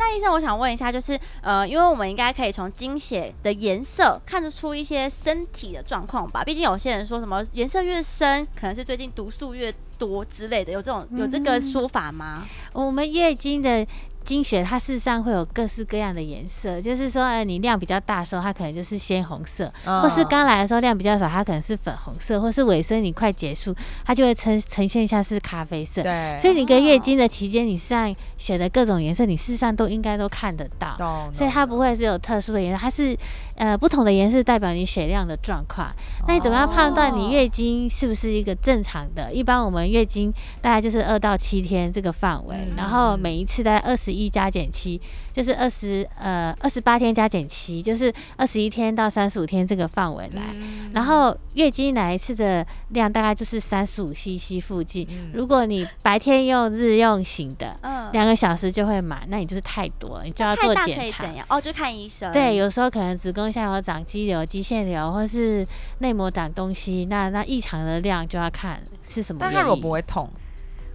[0.07, 6.45] 那医生，我想问一下，就是呃，因为我们应该可以从经血的颜色看得出一些身体的状况吧？
[6.45, 9.75] 毕竟有些人说什么颜色越深，可能是最近毒素越
[10.07, 12.47] 多之类的，有这种有这个说法吗？
[12.73, 13.87] 嗯、我们月经的。
[14.25, 26.03] 经血它事实上会有各式各样的颜色，就是说，呃，你量比较大的时候，它可能就是鲜红色，哦、或是刚来的时候量比较少，它可能是粉红色，或是尾声你快结束，它就会呈呈现像是咖啡色。
[26.03, 30.97] 对，所以你跟月经的期间，你上血的各种颜色，你事实上都应该都看得到。
[31.01, 33.15] 哦、所以它不会是有特殊的颜色，它是
[33.57, 35.95] 呃不同的颜色代表你血量的状况。
[36.27, 39.31] 那你怎么样判断你月经是不是一个正常的？
[39.35, 44.15] 一般我们月经大概就是二到七天这个范围，嗯、然后每一次大概二十。
[44.15, 45.01] 一加减七
[45.33, 50.43] 就是二十呃二十八天加减七，就是二十一天到三十五天这个范围来。
[50.53, 55.05] 嗯、然后月经来一次的量大概就是三十五 CC 附近。
[55.11, 61.27] 嗯、如果你白天用日用型的，嗯，两个小时就会满，那你就是太多，你就要做检查。
[61.49, 62.33] 哦，就看医生。
[62.33, 65.67] 对，有时候可能子宫下有长肌瘤、肌腺瘤，或是
[65.99, 69.41] 内膜长东西，那那异常的量就要看是什么。
[69.41, 70.29] 但它不会痛。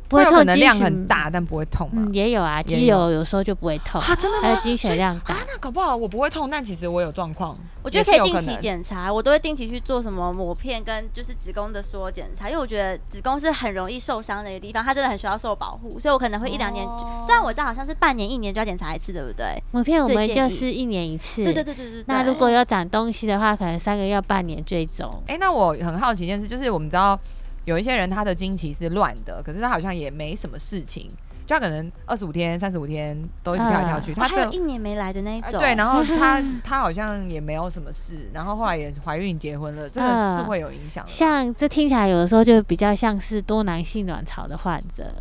[0.07, 1.87] 不会痛，能量很大，但不会痛。
[1.93, 4.41] 嗯，也有啊，肌瘤有时候就不会痛啊，真的吗？
[4.41, 7.55] 还有积血量大啊，那搞不好我不会痛，但其实我有状况。
[7.83, 16.83] 我觉得可以定期检查，我都会定期去做什么抹片跟就是子宫的所有检查，因为我觉得子宫是很容易受伤的一个地方，它真的很需要受保护，所以我可能会一两年，
[17.23, 19.61] 虽然我知道好像是半年、一年就要检查一次，对不对？
[19.69, 21.43] 抹片我们就是一年一次。
[21.43, 22.03] 对对对对对。
[22.07, 25.21] 那如果有长东西的话，可能三个月、半年追踪。
[25.27, 27.19] 哎，那我很好奇一件事，就是我们知道。
[27.69, 31.11] 有一些人他的经期是乱的，可是他好像也没什么事情，
[31.45, 34.11] 就他可能二十五天、三十五天都一直跳来跳去。
[34.11, 35.59] 他这一年没来的那一种。
[35.59, 41.05] 对，然后 他他好像也没有什么事，然后后来也怀孕结婚了，这个是会有影响。
[41.07, 45.13] 像这听起来有的时候就比较像是多囊性卵巢的患者，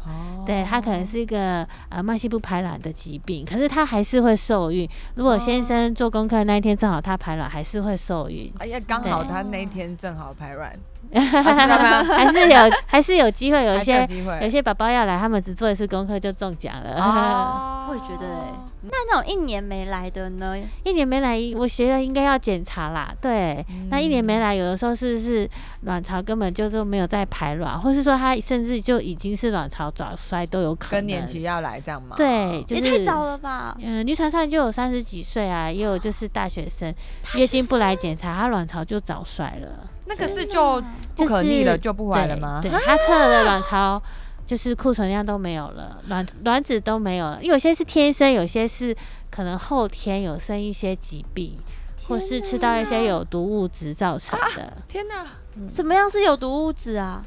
[0.46, 4.88] 对，他可能是一个呃慢性不排卵的疾病，可是他还是会受孕。
[5.16, 8.50] 如果先生做功课那一天正好他排卵，还是会受孕。
[8.58, 10.74] 哎呀，刚好他那一天正好排卵。
[11.14, 14.06] 还是有，还是有机会，有一些
[14.42, 16.96] 有些宝宝要来，他们只做一次功课就中奖了。
[17.02, 18.52] 哦， 我也觉得哎，
[18.90, 20.56] 那那种一年没来的呢？
[20.84, 23.14] 一年没来，我觉得应该要检查啦。
[23.20, 25.48] 对，那一年没来，有的时候是是
[25.82, 31.00] 卵巢根本就是没有在排卵，或是说它甚至就已经是卵巢早衰都有可能。
[31.00, 32.14] 更年期要来这样吗？
[32.16, 33.76] 对，就是也太早了吧？
[33.80, 36.94] 嗯，临床上就有三十几岁啊，也有就是大学生，
[37.34, 39.88] 月经不来检查，她卵巢就早衰了。
[40.06, 40.82] 那个是就
[41.14, 42.60] 不可逆了，就不回来了吗？
[42.62, 44.02] 对，她测了卵巢
[44.48, 47.44] 就是库存量都没有了，卵卵子都没有了。
[47.44, 48.96] 有些是天生，有些是
[49.30, 51.54] 可能后天有生一些疾病，
[52.08, 54.72] 或是吃到一些有毒物质造成的。
[54.88, 55.26] 天哪，
[55.68, 57.22] 什么样是有毒物质啊？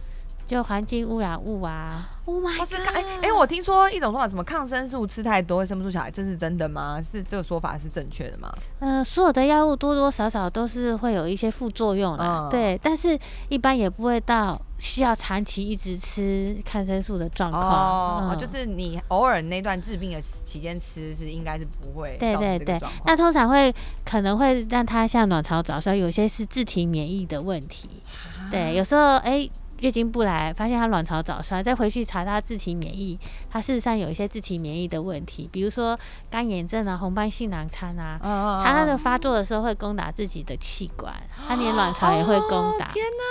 [0.51, 2.09] 就环境污染物啊。
[2.25, 2.93] Oh my god！
[2.93, 7.01] 哎哎、欸，我听说一种说法，什么抗生素吃太多会生不出小孩，这是真的吗？
[7.01, 8.53] 是这个说法是正确的吗？
[8.79, 17.63] 呃，所有的药物多多少少都是会有一些副作用的，嗯、对，但是一般也不会到需要长期一直吃抗生素的状况。
[17.63, 22.17] 哦，嗯、就是你偶尔那段治病的期间吃是应该是不会。
[22.19, 27.89] 对对对，那通常会可能会让他像卵巢早衰，有些是自体免疫的问题。
[28.37, 29.31] 啊、对，有时候哎。
[29.31, 29.51] 欸
[29.81, 38.19] 月经不来，发现她卵巢早衰，再回去查她自体免疫，她事实上有一些自体免疫的问题，比如说干眼症啊、红斑性狼疮啊，
[38.63, 41.13] 她那个发作的时候会攻打自己的器官，
[41.47, 42.87] 她连卵巢也会攻打。
[42.93, 43.23] 天哪！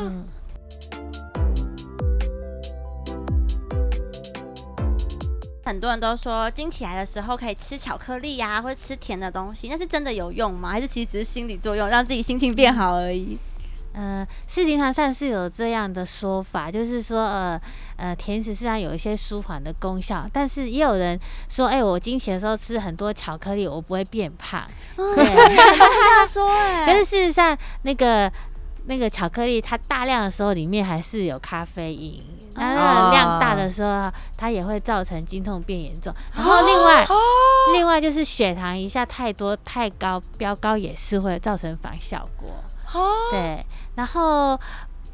[0.00, 0.24] 嗯，
[5.62, 10.70] 很多人都说经起来的时候可以吃巧克力呀、啊，或者吃甜的东西，那是真的有用吗？
[10.70, 13.36] 还是其实只是心理作用，让自己心情变好而已？
[13.98, 17.58] 呃，事情上是有这样的说法，就是说，呃
[17.96, 24.60] 呃，甜食实际上有一些舒缓的功效，但是也有人说，哎、欸，我经期的时候吃很多巧克力，我不会变胖。
[24.96, 28.30] 哦、对，他说，哎，但是事实上，那个
[28.84, 36.14] 那个巧克力它大量的时候，里面还是有咖啡因，那那量大的时候，它也会造成经痛变严重。
[36.34, 37.16] 然后另外，哦、
[37.72, 42.48] 另外就是血糖一下太多太高飙高，也是会造成反效果。
[42.96, 43.64] 哦，对，
[43.96, 44.58] 然后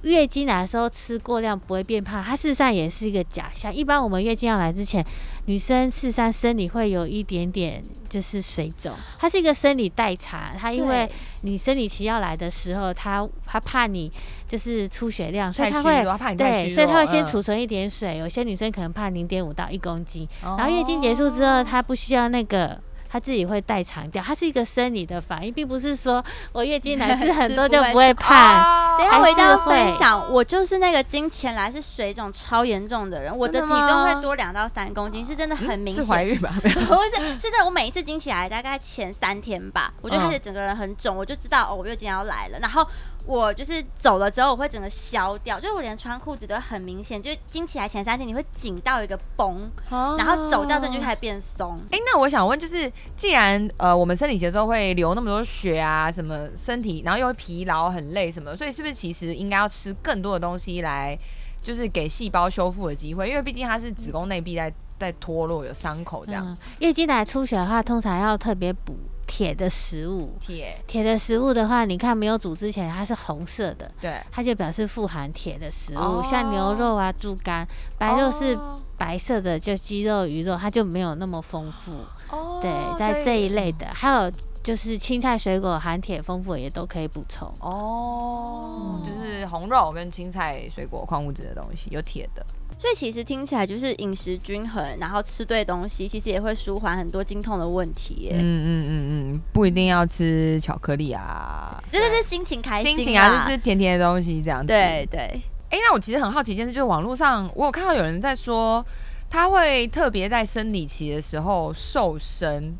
[0.02, 3.72] 月经来的时候吃过量不会变胖，它事实上也是一个假象。
[3.72, 5.04] 一般我们月经要来之前，
[5.46, 10.56] 女生事实上生理会有一点点就是水肿，它是一个生理代偿。
[10.58, 11.08] 它因为
[11.42, 14.10] 你生理期要来的时候，它它怕你
[14.48, 16.04] 就是出血量，所以它会
[16.36, 18.18] 对，所以它会先储存一点水。
[18.18, 22.80] 有些女生可能怕零点五到一公斤，然后月经结束之后，它不需要那个。
[23.12, 28.96] 他自己会代偿掉，它是一个生理的反应，并不是说我月经来吃很多就不会 胖。
[28.96, 36.02] 等下回家分享，我就是那个经前来是水肿超严重的人，我的体重会多两到三公斤，是真的很明显。
[36.02, 36.54] 是怀孕吧？
[36.62, 42.86] 不是，是在我每一次经起来大概前三天吧，我就开始整个人很肿，我就知道哦，我月经要来了，然后。
[43.24, 51.78] 我就是走了之后，我会整个消掉，就是我连穿裤子都很明显，就是经起来前三天你会紧到一个绷，哦、然后走掉之后就开始变松。
[51.92, 61.18] 哎、欸，那我想问，就是既然呃我们生理节的时候会流那么多血啊，什么身体，然后又会疲劳很累什么，所以是不是其实应该要吃更多的东西来，
[61.62, 63.28] 就是给细胞修复的机会？
[63.28, 66.46] 因为毕竟它是子宫内壁在在脱落有伤口这样。
[66.46, 68.96] 嗯、月经来出血的话，通常要特别补。
[69.24, 78.58] 铁的食物，铁铁的食物的话，你看没有煮之前它是红色的，对，它就表示富含铁的食物，哦、像牛肉啊、猪肝，白肉是
[78.98, 81.94] 白色的，就鸡肉、鱼肉，它就没有那么丰富。
[82.32, 84.30] 哦，对，在这一类的，还有
[84.62, 87.46] 就是青菜、水果含铁丰富，也都可以补充。
[87.60, 92.44] 哦，嗯、就是红肉跟青菜、水果、矿物质的东西有铁的。
[92.78, 98.32] 所以其实听起来就是饮食均衡，然后吃对东西，其实也会舒缓很多经痛的问题耶。
[98.34, 104.66] 嗯嗯嗯嗯，不一定要吃巧克力啊，就是是心情开心，心情啊，就是吃甜甜的东西这样子。
[104.66, 105.20] 对对。
[105.20, 108.84] 哎、欸，那我其实很好奇一件事，就是网络上我有看到有人在说，
[109.32, 112.74] 他会特别在生理期的时候瘦身，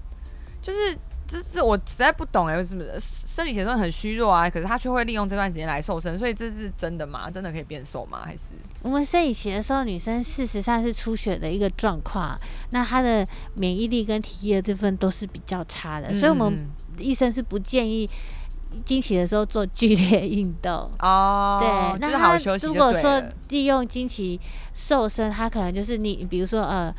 [0.60, 0.96] 就是。
[1.24, 4.50] 这是我实在不懂哎，为什么生理前段很虚弱啊？
[4.50, 7.30] 可是他却会利用这段时间来瘦身，所以这是真的吗？
[7.30, 8.20] 真的可以变瘦吗？
[8.22, 12.38] 还是我们生理期的时候，女生事实上是出血的一个状况，
[12.68, 16.66] 那她的免疫力跟体液的这份都是比较差的，嗯、所以我们
[16.98, 18.10] 医生是不建议
[18.84, 24.40] 经期的时候做剧烈运动哦，对，那他如果说利用经期
[24.74, 26.94] 瘦身，他可能就是你，比如说呃，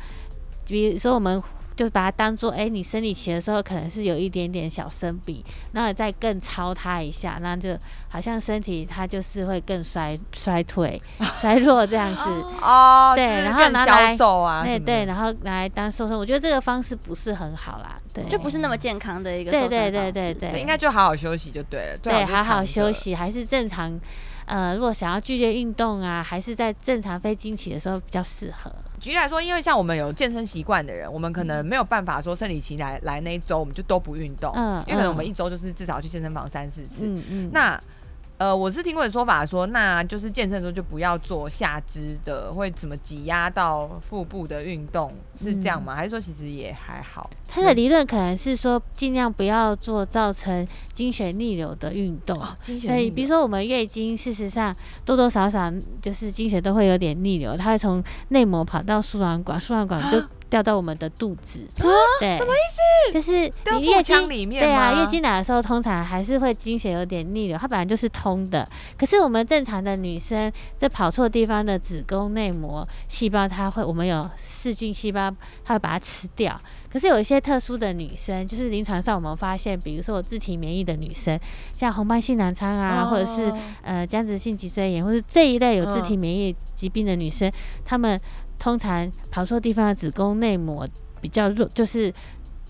[0.66, 1.42] 比如说我们。
[1.76, 7.76] 就把它当做，哎、欸，你生理期的时候可能是有一点点小生病，那再更操它一下，那就
[8.08, 11.00] 好像身体它就是会更衰衰退、
[11.40, 12.22] 衰弱这样子
[12.62, 13.12] 哦。
[13.16, 19.50] 对，然后拿来瘦啊，对对，然后拿来当瘦身，我觉得这个方式不是很好啦，对，就不是那么健康的一个。
[19.50, 21.98] 对对对对对，应该就好好休息就对了。
[22.00, 23.98] 对，好好休息还是正常。
[24.46, 28.70] 呃，如果想要剧烈运动啊，还是在正常非经期的时候比较适合。
[29.04, 37.78] 举例来说，因为像我们有健身习惯的人，我们可能没有办法说生理期来来那一周我们就都不运动，嗯，因为可能我们一周就是至少去健身房三四次，嗯嗯，那。
[38.36, 45.94] 呃，我是听过的说法说，那就是健身的时候就不要做下肢的，会怎么挤压到腹部的运动，是这样吗？
[45.94, 47.30] 嗯、还是说其实也还好？
[47.46, 52.36] 他的理论可能是说，尽量不要做造成经血逆流的运动。
[52.36, 52.88] 哦，经血。
[52.88, 54.74] 对，比如说我们月经，事实上
[55.04, 55.72] 多多少少
[56.02, 60.20] 就是经血都会有点逆流，它会从内膜跑到输卵管，输卵管就。
[60.54, 61.82] 掉到我们的肚子，啊、
[62.20, 63.12] 对，什么意思？
[63.12, 68.68] 就是你月经里面，对啊，月经来的时候，通常还是会经血有点逆流，它本来就是通的。
[68.96, 75.28] 可是我们正常的女生在跑错地方的子宫内膜细胞，它会，我们有噬菌细胞，
[75.64, 76.56] 它会把它吃掉。
[76.88, 81.36] 可是有一些特殊的女生，就是临床上我们发现，比如说有自体免疫的女生，
[81.74, 83.52] 像红斑性狼疮啊，哦、或者是
[83.82, 87.50] 呃僵直性脊椎炎，或者这一类有自体免疫疾病的女生，
[87.84, 88.20] 她、嗯、们。
[88.64, 90.88] 通常跑错地方的子宫内膜
[91.20, 92.10] 比较弱，就是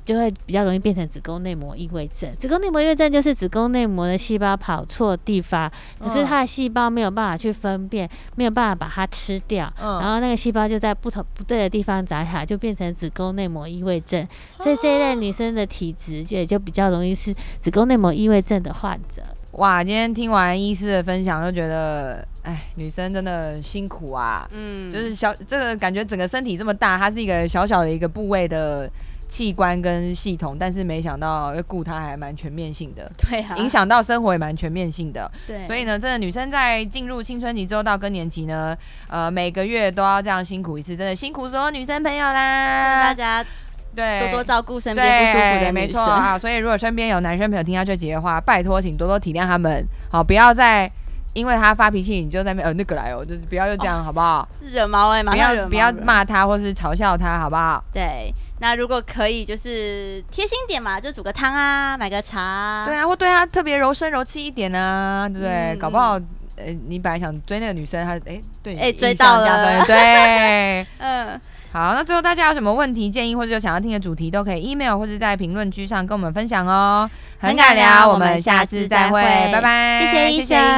[0.04, 2.34] 就会比较容易变成子宫内膜异位症。
[2.36, 5.70] 子宫内膜异位症就是子宫内膜的细胞跑错地方，
[6.00, 14.26] 可是它的细胞没有办法去分辨，没有办法把它吃掉，然后那个细胞就在不同不对的地方长起来，就变成子宫内膜异位症。
[14.58, 19.22] 所以这一类女生的体质就也就比较容易是子宫内膜异位症的患者。
[19.54, 24.48] 哇，今天听完医师的分享，就觉得，哎，女生真的辛苦啊。
[24.50, 28.90] 嗯，就是小这个感觉，整个身体这么大，它是一个小小的一个部位的
[29.28, 33.08] 器官跟系统，但是没想到要顾它还蛮全面性的。
[33.16, 35.30] 对啊，影响到生活也蛮全面性的。
[35.46, 38.76] 对，所以呢，真的女生在进入青春期之后到更年期呢，
[39.06, 43.02] 呃，每个月都要这样辛苦一次，真的辛苦所有女生朋友啦。
[43.04, 43.46] 大家。
[43.94, 45.74] 对，多多照顾身边不舒服的女生。
[45.74, 50.90] 没错啊，所以如果身边有男生朋友听到这集的话，拜托请多多体谅他们，好，不要再
[51.32, 54.48] 因为他发脾气，你就在那边呃那个来哦，就是不要又这样，哦、好不好？
[54.56, 57.82] 自惹毛哎，不要不要骂他或是嘲笑他，好不好？
[57.92, 65.72] 对，那如果可以，就是贴心点嘛，就煮个汤啊，买个茶，对啊，或对他特别柔声柔气一点啊，对不对？
[65.72, 66.12] 嗯、搞不好，
[66.56, 71.40] 呃，你本来想追那个女生，她哎对你哎追到了，对， 嗯。
[71.74, 77.10] 好，那最后大家有什么问题、建议，或者有想要听的主题，都可以 email 或者在评论区上跟我们分享哦。
[77.36, 79.20] 很敢聊，我们下次再会，
[79.52, 80.06] 拜拜。
[80.06, 80.76] 谢谢医生，谢谢医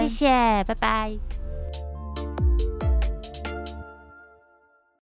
[0.00, 1.35] 生，谢谢，拜拜。